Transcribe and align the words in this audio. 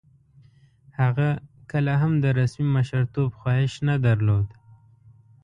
هغه 0.99 1.29
کله 1.71 1.93
هم 2.01 2.13
د 2.23 2.25
رسمي 2.39 2.67
مشرتوب 2.77 3.29
خواهیش 3.39 3.73
نه 3.87 3.95
درلود. 4.05 4.47